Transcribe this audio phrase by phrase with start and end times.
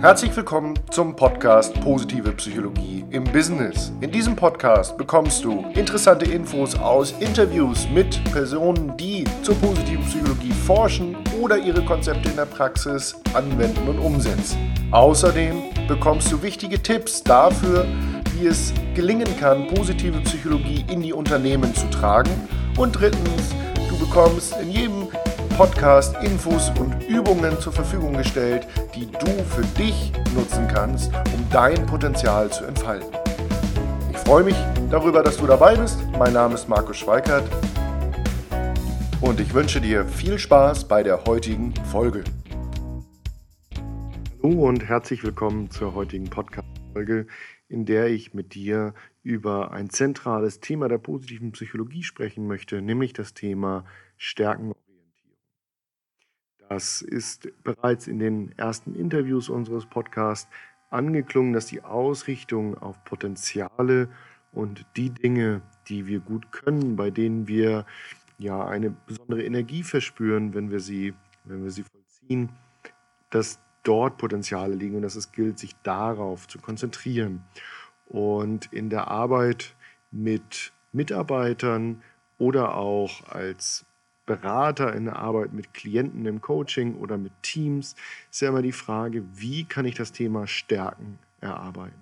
[0.00, 3.92] Herzlich willkommen zum Podcast Positive Psychologie im Business.
[4.00, 10.52] In diesem Podcast bekommst du interessante Infos aus Interviews mit Personen, die zur positiven Psychologie
[10.52, 14.72] forschen oder ihre Konzepte in der Praxis anwenden und umsetzen.
[14.90, 17.86] Außerdem bekommst du wichtige Tipps dafür,
[18.32, 22.30] wie es gelingen kann, positive Psychologie in die Unternehmen zu tragen.
[22.78, 23.54] Und drittens,
[23.90, 25.08] du bekommst in jedem
[25.58, 31.86] Podcast Infos und Übungen zur Verfügung gestellt, die du für dich nutzen kannst, um dein
[31.86, 33.08] Potenzial zu entfalten.
[34.10, 34.56] Ich freue mich
[34.90, 35.98] darüber, dass du dabei bist.
[36.18, 37.48] Mein Name ist Markus Schweikert
[39.20, 42.24] und ich wünsche dir viel Spaß bei der heutigen Folge.
[44.42, 47.26] Hallo und herzlich willkommen zur heutigen Podcast-Folge,
[47.68, 53.12] in der ich mit dir über ein zentrales Thema der positiven Psychologie sprechen möchte, nämlich
[53.12, 53.84] das Thema
[54.16, 54.72] Stärken
[56.70, 60.48] das ist bereits in den ersten Interviews unseres Podcasts
[60.88, 64.08] angeklungen, dass die Ausrichtung auf Potenziale
[64.52, 67.86] und die Dinge, die wir gut können, bei denen wir
[68.38, 72.50] ja eine besondere Energie verspüren, wenn wir sie, wenn wir sie vollziehen,
[73.30, 77.42] dass dort Potenziale liegen und dass es gilt, sich darauf zu konzentrieren.
[78.06, 79.74] Und in der Arbeit
[80.12, 82.00] mit Mitarbeitern
[82.38, 83.86] oder auch als
[84.30, 87.96] Berater in der Arbeit mit Klienten im Coaching oder mit Teams
[88.30, 92.00] ist ja immer die Frage, wie kann ich das Thema Stärken erarbeiten?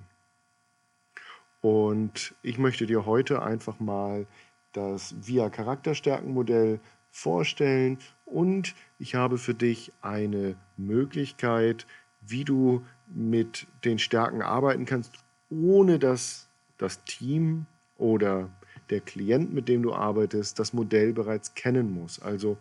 [1.63, 4.27] Und ich möchte dir heute einfach mal
[4.75, 11.87] das VIA Charakterstärkenmodell vorstellen und ich habe für dich eine Möglichkeit,
[12.21, 15.15] wie du mit den Stärken arbeiten kannst,
[15.49, 17.65] ohne dass das Team
[17.97, 18.51] oder
[18.91, 22.21] der Klient, mit dem du arbeitest, das Modell bereits kennen muss.
[22.21, 22.59] Also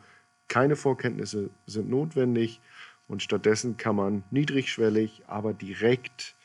[0.47, 2.61] keine Vorkenntnisse sind notwendig
[3.08, 6.36] und stattdessen kann man niedrigschwellig, aber direkt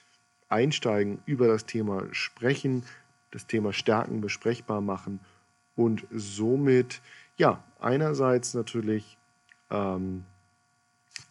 [0.48, 2.84] einsteigen, über das Thema sprechen,
[3.30, 5.20] das Thema Stärken besprechbar machen
[5.74, 7.00] und somit,
[7.36, 9.16] ja, einerseits natürlich
[9.70, 10.24] ähm,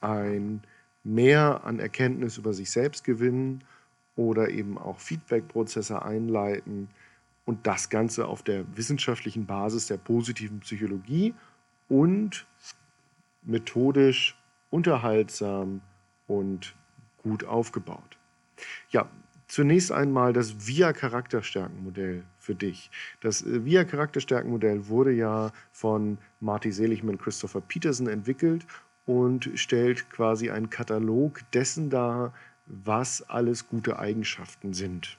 [0.01, 0.61] ein
[1.03, 3.63] Mehr an Erkenntnis über sich selbst gewinnen
[4.15, 6.89] oder eben auch Feedback-Prozesse einleiten,
[7.51, 11.33] und das Ganze auf der wissenschaftlichen Basis der positiven Psychologie
[11.89, 12.47] und
[13.41, 14.37] methodisch,
[14.69, 15.81] unterhaltsam
[16.27, 16.73] und
[17.17, 18.17] gut aufgebaut.
[18.89, 19.09] Ja,
[19.47, 22.89] zunächst einmal das VIA-Charakterstärkenmodell für dich.
[23.19, 28.65] Das äh, VIA-Charakterstärkenmodell wurde ja von Marty Seligman und Christopher Peterson entwickelt
[29.05, 32.33] und stellt quasi einen Katalog dessen dar,
[32.65, 35.17] was alles gute Eigenschaften sind.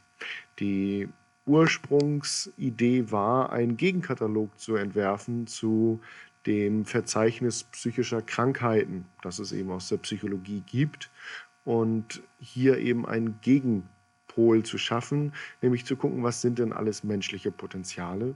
[0.60, 1.10] Die
[1.46, 6.00] Ursprungsidee war, einen Gegenkatalog zu entwerfen zu
[6.46, 11.10] dem Verzeichnis psychischer Krankheiten, das es eben aus der Psychologie gibt,
[11.64, 17.52] und hier eben einen Gegenpol zu schaffen, nämlich zu gucken, was sind denn alles menschliche
[17.52, 18.34] Potenziale.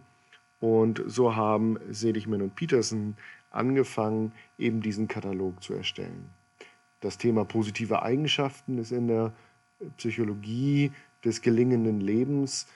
[0.60, 3.16] Und so haben Seligman und Peterson
[3.50, 6.30] angefangen, eben diesen Katalog zu erstellen.
[7.00, 9.32] Das Thema positive Eigenschaften ist in der
[9.96, 10.92] Psychologie
[11.24, 12.66] des gelingenden Lebens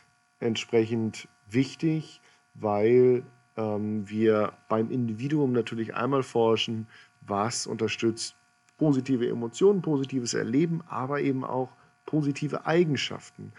[0.41, 2.21] entsprechend wichtig,
[2.55, 3.23] weil
[3.57, 6.87] ähm, wir beim Individuum natürlich einmal forschen,
[7.21, 8.35] was unterstützt
[8.79, 11.69] positive Emotionen, positives Erleben, aber eben auch
[12.07, 13.53] positive Eigenschaften.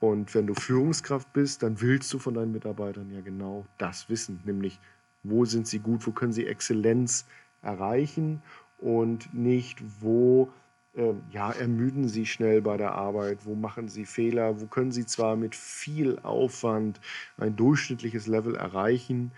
[0.00, 4.40] Und wenn du Führungskraft bist, dann willst du von deinen Mitarbeitern ja genau das wissen,
[4.44, 4.78] nämlich
[5.22, 7.26] wo sind sie gut, wo können sie Exzellenz
[7.62, 8.42] erreichen
[8.78, 10.50] und nicht wo
[11.30, 13.44] ja, ermüden Sie schnell bei der Arbeit?
[13.44, 14.60] Wo machen Sie Fehler?
[14.60, 17.00] Wo können Sie zwar mit viel Aufwand
[17.36, 19.32] ein durchschnittliches Level erreichen,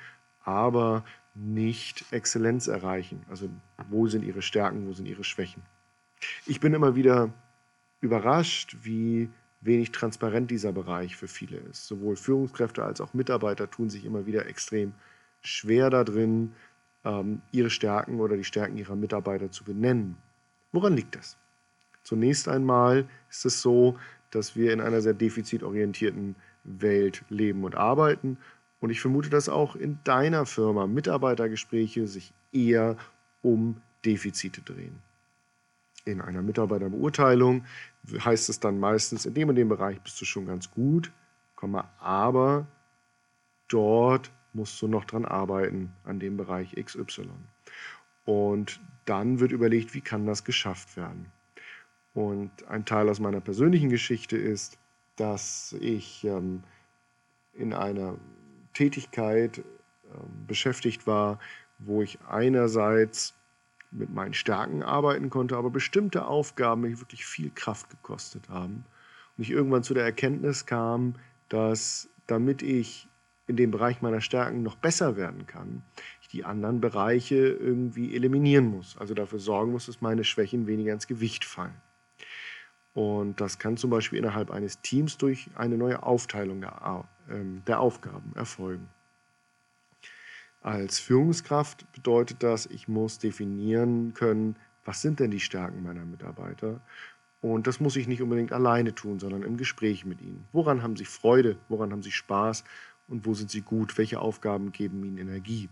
[0.44, 1.04] aber
[1.34, 3.24] nicht Exzellenz erreichen?
[3.28, 3.48] Also
[3.90, 5.62] wo sind Ihre Stärken, wo sind Ihre Schwächen?
[6.46, 7.32] Ich bin immer wieder
[8.00, 9.28] überrascht, wie
[9.60, 11.88] wenig transparent dieser Bereich für viele ist.
[11.88, 14.94] Sowohl Führungskräfte als auch Mitarbeiter tun sich immer wieder extrem
[15.40, 16.54] schwer darin,
[17.04, 20.16] ähm, ihre Stärken oder die Stärken ihrer Mitarbeiter zu benennen.
[20.70, 21.36] Woran liegt das?
[22.08, 23.98] Zunächst einmal ist es so,
[24.30, 28.38] dass wir in einer sehr defizitorientierten Welt leben und arbeiten.
[28.80, 32.96] Und ich vermute, dass auch in deiner Firma Mitarbeitergespräche sich eher
[33.42, 35.02] um Defizite drehen.
[36.06, 37.66] In einer Mitarbeiterbeurteilung
[38.10, 41.12] heißt es dann meistens, in dem und dem Bereich bist du schon ganz gut,
[41.98, 42.66] aber
[43.68, 47.28] dort musst du noch dran arbeiten, an dem Bereich XY.
[48.24, 51.30] Und dann wird überlegt, wie kann das geschafft werden.
[52.18, 54.76] Und ein Teil aus meiner persönlichen Geschichte ist,
[55.14, 56.64] dass ich ähm,
[57.52, 58.16] in einer
[58.74, 61.38] Tätigkeit ähm, beschäftigt war,
[61.78, 63.34] wo ich einerseits
[63.92, 68.84] mit meinen Stärken arbeiten konnte, aber bestimmte Aufgaben mich wirklich viel Kraft gekostet haben.
[69.36, 71.14] Und ich irgendwann zu der Erkenntnis kam,
[71.48, 73.06] dass damit ich
[73.46, 75.84] in dem Bereich meiner Stärken noch besser werden kann,
[76.20, 78.98] ich die anderen Bereiche irgendwie eliminieren muss.
[78.98, 81.80] Also dafür sorgen muss, dass meine Schwächen weniger ins Gewicht fallen.
[82.98, 87.78] Und das kann zum Beispiel innerhalb eines Teams durch eine neue Aufteilung der, ähm, der
[87.78, 88.88] Aufgaben erfolgen.
[90.62, 96.80] Als Führungskraft bedeutet das, ich muss definieren können, was sind denn die Stärken meiner Mitarbeiter.
[97.40, 100.48] Und das muss ich nicht unbedingt alleine tun, sondern im Gespräch mit ihnen.
[100.50, 101.56] Woran haben sie Freude?
[101.68, 102.64] Woran haben sie Spaß?
[103.06, 103.96] Und wo sind sie gut?
[103.96, 105.68] Welche Aufgaben geben ihnen Energie?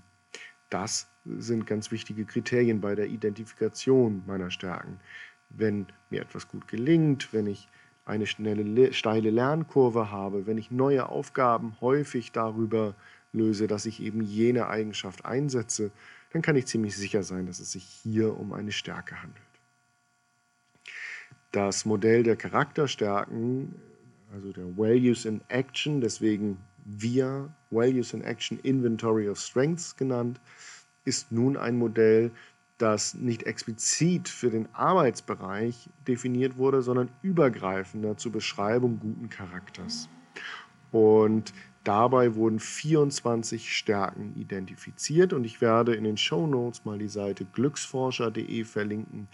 [0.70, 5.00] Das sind ganz wichtige Kriterien bei der Identifikation meiner Stärken.
[5.50, 7.68] Wenn mir etwas gut gelingt, wenn ich
[8.04, 12.94] eine schnelle, steile Lernkurve habe, wenn ich neue Aufgaben häufig darüber
[13.32, 15.90] löse, dass ich eben jene Eigenschaft einsetze,
[16.32, 19.42] dann kann ich ziemlich sicher sein, dass es sich hier um eine Stärke handelt.
[21.52, 23.74] Das Modell der Charakterstärken,
[24.32, 30.40] also der Values in Action, deswegen VIA, Values in Action Inventory of Strengths genannt,
[31.04, 32.30] ist nun ein Modell,
[32.78, 40.08] das nicht explizit für den Arbeitsbereich definiert wurde, sondern übergreifender zur Beschreibung guten Charakters.
[40.92, 41.52] Und
[41.86, 47.44] Dabei wurden 24 Stärken identifiziert und ich werde in den Show Notes mal die Seite
[47.44, 49.28] glücksforscher.de verlinken,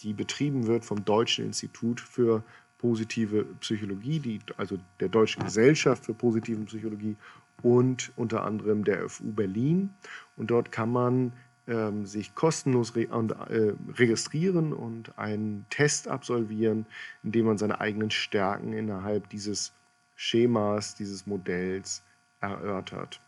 [0.00, 2.42] die betrieben wird vom Deutschen Institut für
[2.78, 7.14] positive Psychologie, die, also der Deutschen Gesellschaft für positive Psychologie
[7.62, 9.90] und unter anderem der FU Berlin.
[10.36, 11.32] Und dort kann man
[11.68, 16.86] ähm, sich kostenlos re äh, registrieren und einen Test absolvieren,
[17.22, 19.72] in dem man seine eigenen Stärken innerhalb dieses
[20.16, 22.02] Schemas dieses Modells
[22.40, 23.20] erörtert.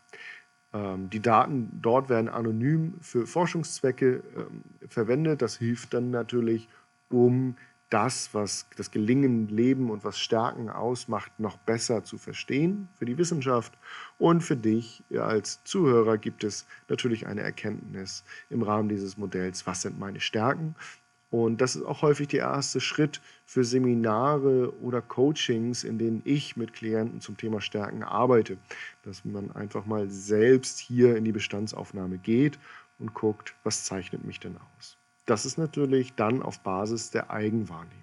[0.73, 5.41] Ähm, die Daten dort werden anonym für Forschungszwecke ähm, verwendet.
[5.41, 6.67] Das hilft dann natürlich,
[7.09, 7.55] um
[7.89, 13.17] das, was das Gelingen, Leben und was Stärken ausmacht, noch besser zu verstehen für die
[13.17, 13.73] Wissenschaft.
[14.17, 19.81] Und für dich als Zuhörer gibt es natürlich eine Erkenntnis im Rahmen dieses Modells, was
[19.83, 20.75] sind meine Stärken
[21.35, 26.55] und das ist auch häufig der erste Schritt für Seminare oder Coachings, in denen ich
[26.55, 28.57] mit Klienten zum Thema Stärken arbeite,
[29.03, 32.57] dass man einfach mal selbst hier in die Bestandsaufnahme geht
[32.99, 34.97] und guckt, was zeichnet mich denn aus.
[35.25, 38.01] Das ist natürlich dann auf Basis der Eigenwahrnehmung.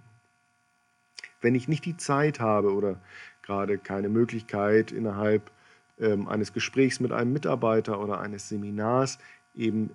[1.40, 3.00] Wenn ich nicht die Zeit habe oder
[3.42, 5.50] gerade keine Möglichkeit innerhalb
[5.98, 9.18] ähm, eines Gesprächs mit einem Mitarbeiter oder eines Seminars
[9.54, 9.90] eben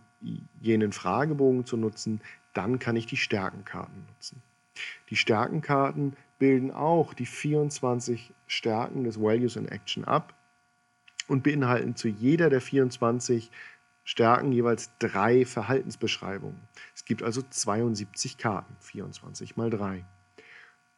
[0.59, 2.21] jenen Fragebogen zu nutzen,
[2.53, 4.41] dann kann ich die Stärkenkarten nutzen.
[5.09, 10.33] Die Stärkenkarten bilden auch die 24 Stärken des Values in Action ab
[11.27, 13.51] und beinhalten zu jeder der 24
[14.07, 16.62] Stärken jeweils drei Verhaltensbeschreibungen.
[16.95, 20.06] Es gibt also 72 Karten, 24 mal 3.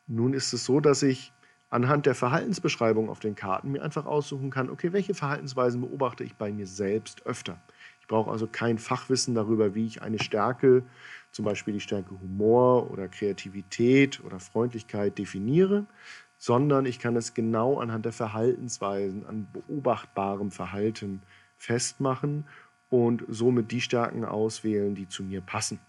[0.05, 1.33] Nun ist es so, dass ich
[1.71, 6.35] anhand der Verhaltensbeschreibung auf den Karten mir einfach aussuchen kann, okay, welche Verhaltensweisen beobachte ich
[6.35, 7.59] bei mir selbst öfter.
[7.99, 10.83] Ich brauche also kein Fachwissen darüber, wie ich eine Stärke
[11.31, 15.87] zum Beispiel die Stärke Humor oder Kreativität oder Freundlichkeit definiere,
[16.37, 21.23] sondern ich kann es genau anhand der Verhaltensweisen, an beobachtbarem Verhalten
[21.57, 22.45] festmachen
[22.89, 25.79] und somit die Stärken auswählen, die zu mir passen.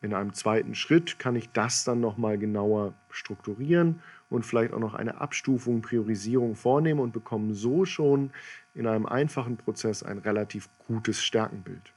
[0.00, 4.94] In einem zweiten Schritt kann ich das dann nochmal genauer strukturieren und vielleicht auch noch
[4.94, 8.30] eine Abstufung, Priorisierung vornehmen und bekomme so schon
[8.74, 11.92] in einem einfachen Prozess ein relativ gutes Stärkenbild.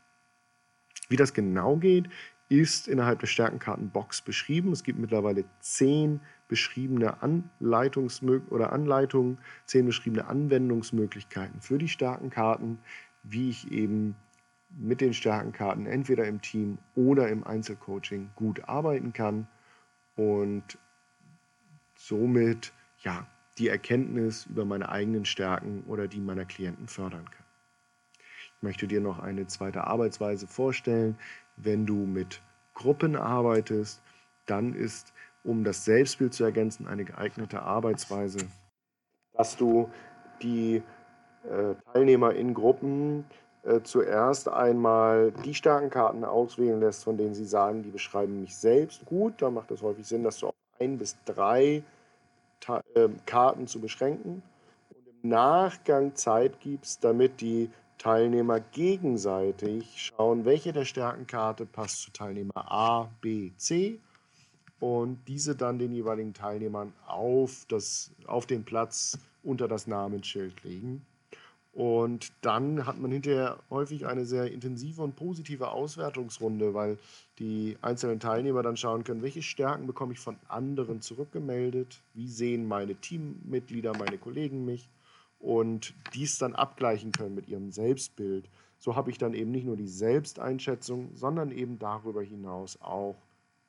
[1.09, 2.09] Wie das genau geht,
[2.50, 4.71] ist innerhalb der Stärkenkartenbox beschrieben.
[4.71, 12.79] Es gibt mittlerweile zehn beschriebene Anleitungsmög oder Anleitungen, zehn beschriebene Anwendungsmöglichkeiten für die Stärkenkarten,
[13.23, 14.15] wie ich eben
[14.69, 19.47] mit den Stärkenkarten entweder im Team oder im Einzelcoaching gut arbeiten kann
[20.15, 20.77] und
[21.95, 27.45] somit ja die Erkenntnis über meine eigenen Stärken oder die meiner Klienten fördern kann.
[28.57, 31.17] Ich möchte dir noch eine zweite Arbeitsweise vorstellen,
[31.57, 32.41] wenn du mit
[32.73, 34.01] Gruppen arbeitest,
[34.45, 35.13] dann ist,
[35.43, 38.39] um das Selbstbild zu ergänzen, eine geeignete Arbeitsweise,
[39.33, 39.89] dass du
[40.41, 40.81] die
[41.93, 43.25] Teilnehmer in Gruppen
[43.63, 48.55] äh, zuerst einmal die starken Karten auswählen lässt, von denen sie sagen, die beschreiben mich
[48.55, 49.41] selbst gut.
[49.41, 51.83] Da macht es häufig Sinn, dass du auf ein bis drei
[52.60, 54.41] Ta äh, Karten zu beschränken
[54.89, 62.12] und im Nachgang Zeit gibst, damit die Teilnehmer gegenseitig schauen, welche der Stärkenkarte passt zu
[62.12, 64.00] Teilnehmer A, B, C
[64.79, 71.05] und diese dann den jeweiligen Teilnehmern auf, das, auf den Platz unter das Namensschild legen.
[71.73, 76.97] Und dann hat man hinterher häufig eine sehr intensive und positive Auswertungsrunde, weil
[77.39, 82.67] die einzelnen Teilnehmer dann schauen können, welche Stärken bekomme ich von anderen zurückgemeldet, wie sehen
[82.67, 84.89] meine Teammitglieder, meine Kollegen mich
[85.39, 88.49] und dies dann abgleichen können mit ihrem Selbstbild.
[88.77, 93.15] So habe ich dann eben nicht nur die Selbsteinschätzung, sondern eben darüber hinaus auch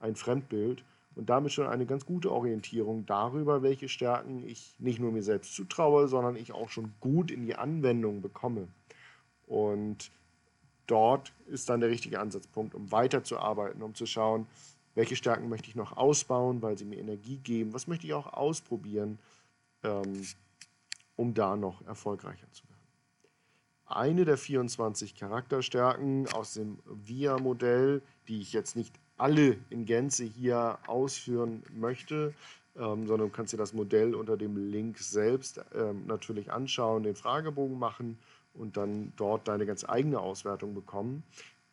[0.00, 0.82] ein Fremdbild
[1.14, 5.54] und damit schon eine ganz gute Orientierung darüber, welche Stärken ich nicht nur mir selbst
[5.54, 8.68] zutraue, sondern ich auch schon gut in die Anwendung bekomme.
[9.46, 10.10] Und
[10.86, 14.46] dort ist dann der richtige Ansatzpunkt, um weiterzuarbeiten, um zu schauen,
[14.94, 18.32] welche Stärken möchte ich noch ausbauen, weil sie mir Energie geben, was möchte ich auch
[18.32, 19.18] ausprobieren,
[19.82, 20.26] ähm,
[21.16, 22.72] um da noch erfolgreicher zu werden.
[23.86, 30.78] Eine der 24 Charakterstärken aus dem VIA-Modell, die ich jetzt nicht alle in Gänze hier
[30.86, 32.34] ausführen möchte,
[32.76, 37.14] ähm, sondern du kannst dir das Modell unter dem Link selbst ähm, natürlich anschauen, den
[37.14, 38.18] Fragebogen machen
[38.54, 41.22] und dann dort deine ganz eigene Auswertung bekommen.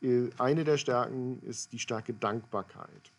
[0.02, 3.12] Äh, eine der Stärken ist die starke Dankbarkeit.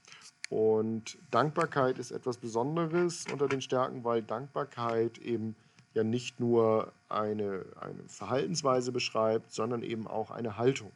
[0.50, 5.54] Und Dankbarkeit ist etwas Besonderes unter den Stärken, weil Dankbarkeit eben
[5.94, 10.90] ja nicht nur eine, eine Verhaltensweise beschreibt, sondern eben auch eine Haltung.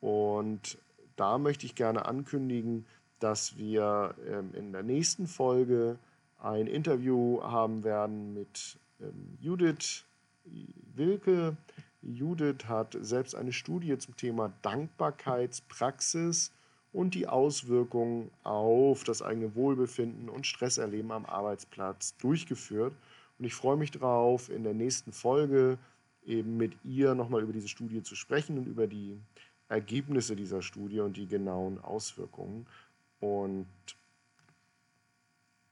[0.00, 0.78] Und
[1.20, 2.86] da möchte ich gerne ankündigen,
[3.18, 5.98] dass wir ähm, in der nächsten Folge
[6.38, 10.04] ein Interview haben werden mit ähm, Judith
[10.94, 11.58] Wilke.
[12.00, 16.52] Judith hat selbst eine Studie zum Thema Dankbarkeitspraxis
[16.94, 22.94] und die Auswirkungen auf das eigene Wohlbefinden und Stresserleben am Arbeitsplatz durchgeführt.
[23.38, 25.76] Und ich freue mich darauf, in der nächsten Folge
[26.24, 29.18] eben mit ihr nochmal über diese Studie zu sprechen und über die
[29.70, 32.66] Ergebnisse dieser Studie und die genauen Auswirkungen.
[33.20, 33.66] Und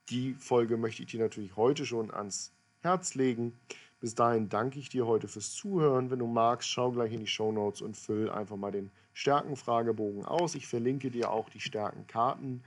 [0.08, 3.58] die Folge möchte ich dir natürlich heute schon ans Herz legen.
[4.00, 6.10] Bis dahin danke ich dir heute fürs Zuhören.
[6.10, 10.24] Wenn du magst, schau gleich in die Show Notes und füll einfach mal den Stärkenfragebogen
[10.24, 10.54] aus.
[10.54, 12.62] Ich verlinke dir auch die Stärkenkarten,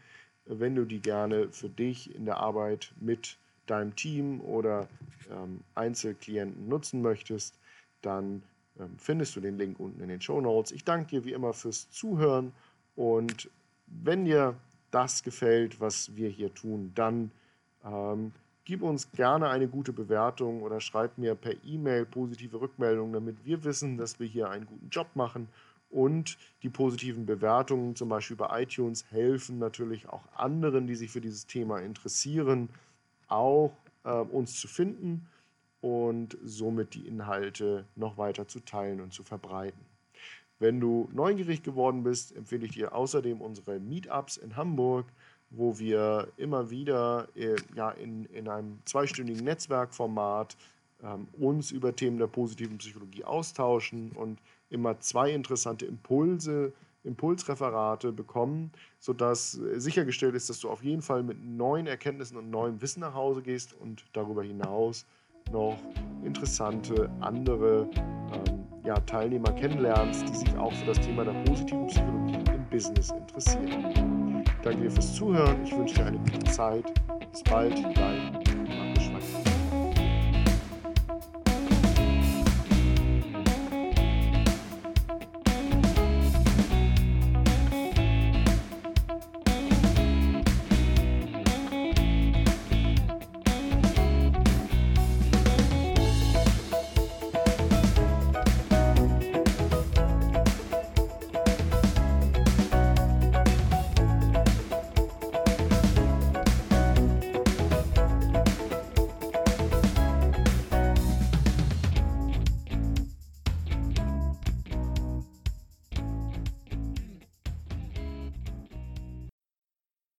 [0.46, 4.90] wenn du die gerne für dich in der Arbeit mit deinem Team oder
[5.30, 7.58] ähm, Einzelklienten nutzen möchtest,
[8.02, 8.44] dann
[8.98, 10.72] findest du den Link unten in den Show Notes.
[10.72, 12.52] Ich danke dir wie immer fürs Zuhören
[12.96, 13.50] und
[13.88, 14.56] wenn dir
[14.92, 17.32] das gefällt, was wir hier tun, dann
[17.86, 18.32] ähm,
[18.66, 23.64] gib uns gerne eine gute Bewertung oder schreib mir per E-Mail positive Rückmeldungen, damit wir
[23.64, 25.48] wissen, dass wir hier einen guten Job machen.
[25.90, 31.20] Und die positiven Bewertungen, zum Beispiel bei iTunes, helfen natürlich auch anderen, die sich für
[31.20, 32.70] dieses Thema interessieren,
[33.28, 33.74] auch
[34.06, 35.28] äh, uns zu finden
[35.82, 39.80] und somit die Inhalte noch weiter zu teilen und zu verbreiten.
[40.60, 45.08] Wenn du neugierig geworden bist, empfehle ich dir außerdem unsere Meetups in Hamburg,
[45.50, 50.56] wo wir immer wieder äh, ja, in, in einem zweistündigen Netzwerkformat
[51.04, 56.72] ähm, uns über Themen der positiven Psychologie austauschen und immer zwei interessante Impulse,
[57.04, 62.80] Impulsreferate bekommen, sodass sichergestellt ist, dass du auf jeden Fall mit neuen Erkenntnissen und neuem
[62.82, 65.08] Wissen nach Hause gehst und darüber hinaus
[65.52, 65.78] noch
[66.24, 72.38] interessante andere ähm, ja, Teilnehmer kennenlernst, die sich auch für das Thema der positiven Psychologie
[72.54, 74.44] im Business interessieren.
[74.64, 75.64] Danke dir fürs Zuhören.
[75.64, 76.86] Ich wünsche dir eine gute Zeit.
[77.32, 78.41] Bis bald, dein